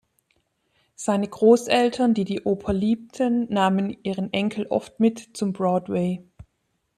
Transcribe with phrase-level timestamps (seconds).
[0.95, 6.23] Seine Großeltern, die die Oper liebten, nahmen ihren Enkel oft mit zum Broadway.